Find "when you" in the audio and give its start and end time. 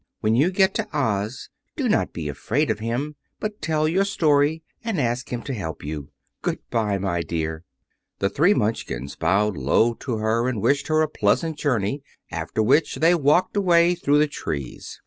0.21-0.49